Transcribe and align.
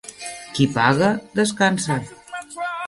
Qui 0.55 0.65
paga 0.77 1.11
descansa. 1.41 2.03